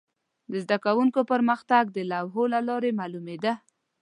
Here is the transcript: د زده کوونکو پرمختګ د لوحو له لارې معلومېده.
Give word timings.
د 0.51 0.53
زده 0.63 0.77
کوونکو 0.85 1.19
پرمختګ 1.31 1.83
د 1.91 1.97
لوحو 2.11 2.43
له 2.53 2.59
لارې 2.69 2.91
معلومېده. 2.99 3.53